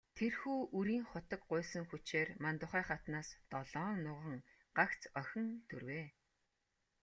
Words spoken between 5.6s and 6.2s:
төрвэй.